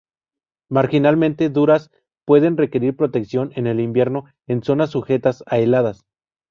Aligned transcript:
Marginalmente 0.71 1.49
duras, 1.51 1.91
pueden 2.25 2.57
requerir 2.57 2.95
protección 2.95 3.51
en 3.55 3.67
el 3.67 3.79
invierno 3.79 4.25
en 4.47 4.63
zonas 4.63 4.89
sujetas 4.89 5.43
a 5.45 5.59
heladas. 5.59 6.07